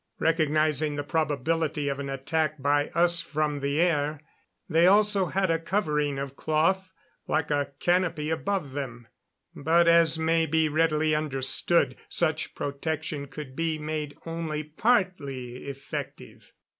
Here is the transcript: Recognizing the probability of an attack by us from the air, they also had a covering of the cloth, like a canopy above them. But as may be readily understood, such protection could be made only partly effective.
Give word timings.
Recognizing 0.17 0.95
the 0.95 1.03
probability 1.03 1.87
of 1.87 1.99
an 1.99 2.09
attack 2.09 2.59
by 2.59 2.89
us 2.95 3.21
from 3.21 3.59
the 3.59 3.79
air, 3.79 4.19
they 4.67 4.87
also 4.87 5.27
had 5.27 5.51
a 5.51 5.59
covering 5.59 6.17
of 6.17 6.29
the 6.29 6.35
cloth, 6.37 6.91
like 7.27 7.51
a 7.51 7.73
canopy 7.77 8.31
above 8.31 8.71
them. 8.71 9.07
But 9.55 9.87
as 9.87 10.17
may 10.17 10.47
be 10.47 10.69
readily 10.69 11.13
understood, 11.13 11.95
such 12.09 12.55
protection 12.55 13.27
could 13.27 13.55
be 13.55 13.77
made 13.77 14.17
only 14.25 14.63
partly 14.63 15.67
effective. 15.67 16.51